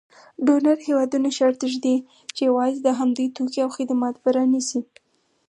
[0.45, 1.95] ډونر هېوادونه شرط ږدي
[2.35, 4.81] چې یوازې د همدوی توکي او خدمات به رانیسي.